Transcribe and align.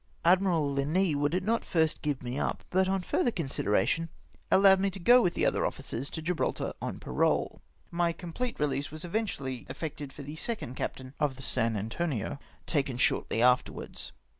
Admiral 0.25 0.73
Linois 0.73 1.15
would 1.15 1.43
not 1.43 1.61
at 1.61 1.65
first 1.67 2.01
give 2.01 2.23
me 2.23 2.39
up, 2.39 2.63
but, 2.71 2.87
on 2.87 3.03
further 3.03 3.29
consideration, 3.29 4.09
allowed 4.49 4.79
me 4.79 4.89
to 4.89 4.97
go 4.97 5.21
with 5.21 5.35
the 5.35 5.45
other 5.45 5.63
officers 5.63 6.09
to 6.09 6.23
Gibraltar 6.23 6.73
on 6.81 6.99
2Mrole. 6.99 7.59
My 7.91 8.11
complete 8.11 8.59
release 8.59 8.89
was 8.89 9.05
event 9.05 9.29
ually 9.37 9.69
effected 9.69 10.11
for 10.11 10.23
the 10.23 10.35
second 10.37 10.75
captam 10.75 11.13
of 11.19 11.35
the 11.35 11.43
aS;^. 11.43 11.75
Antonio, 11.77 12.39
taken 12.65 12.97
shortly 12.97 13.43
afterwards. 13.43 14.11